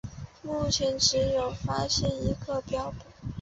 [0.41, 3.05] 目前只有发现一个标本。